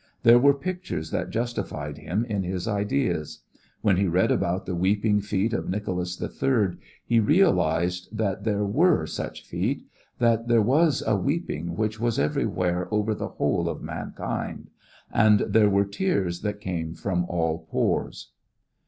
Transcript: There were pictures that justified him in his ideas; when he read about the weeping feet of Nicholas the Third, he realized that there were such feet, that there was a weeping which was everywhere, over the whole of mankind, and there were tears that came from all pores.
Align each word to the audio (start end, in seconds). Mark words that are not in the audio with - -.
There 0.23 0.39
were 0.39 0.55
pictures 0.55 1.11
that 1.11 1.29
justified 1.29 1.99
him 1.99 2.25
in 2.25 2.41
his 2.41 2.67
ideas; 2.67 3.43
when 3.81 3.97
he 3.97 4.07
read 4.07 4.31
about 4.31 4.65
the 4.65 4.73
weeping 4.73 5.21
feet 5.21 5.53
of 5.53 5.69
Nicholas 5.69 6.15
the 6.15 6.27
Third, 6.27 6.79
he 7.05 7.19
realized 7.19 8.07
that 8.17 8.43
there 8.43 8.65
were 8.65 9.05
such 9.05 9.45
feet, 9.45 9.85
that 10.17 10.47
there 10.47 10.59
was 10.63 11.03
a 11.05 11.15
weeping 11.15 11.75
which 11.75 11.99
was 11.99 12.17
everywhere, 12.17 12.87
over 12.91 13.13
the 13.13 13.27
whole 13.27 13.69
of 13.69 13.83
mankind, 13.83 14.71
and 15.13 15.41
there 15.41 15.69
were 15.69 15.85
tears 15.85 16.41
that 16.41 16.61
came 16.61 16.95
from 16.95 17.23
all 17.25 17.67
pores. 17.69 18.31